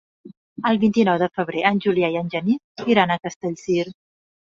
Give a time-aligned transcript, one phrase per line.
[0.69, 3.85] El vint-i-nou de febrer en Julià i en Genís iran a Castellcir.